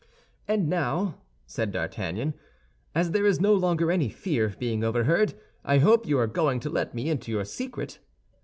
"And 0.47 0.67
now," 0.67 1.19
said 1.45 1.71
D'Artagnan, 1.71 2.33
"as 2.95 3.11
there 3.11 3.27
is 3.27 3.39
no 3.39 3.53
longer 3.53 3.91
any 3.91 4.09
fear 4.09 4.45
of 4.45 4.57
being 4.57 4.83
overheard, 4.83 5.35
I 5.63 5.77
hope 5.77 6.07
you 6.07 6.17
are 6.17 6.25
going 6.25 6.59
to 6.61 6.71
let 6.71 6.95
me 6.95 7.07
into 7.07 7.31
your 7.31 7.45
secret." 7.45 7.99